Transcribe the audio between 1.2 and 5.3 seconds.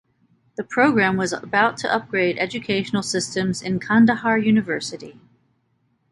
about to upgrade educational systems in Kandahar University.